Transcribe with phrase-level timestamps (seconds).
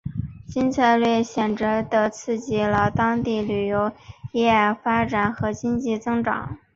[0.47, 3.91] 新政策显着地刺激了当地旅游
[4.31, 6.57] 业发展和经济增长。